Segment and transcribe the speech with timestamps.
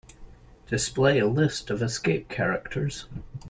[0.65, 3.05] Display a list of escape characters.